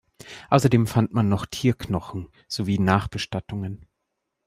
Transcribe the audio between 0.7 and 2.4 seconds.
fand man noch Tierknochen